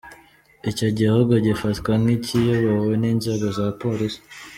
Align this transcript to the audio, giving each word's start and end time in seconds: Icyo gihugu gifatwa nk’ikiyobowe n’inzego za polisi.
Icyo 0.71 0.87
gihugu 0.99 1.31
gifatwa 1.45 1.91
nk’ikiyobowe 2.01 2.93
n’inzego 3.01 3.45
za 3.57 3.65
polisi. 3.81 4.19